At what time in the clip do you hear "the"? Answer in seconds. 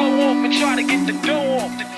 1.06-1.12, 1.78-1.97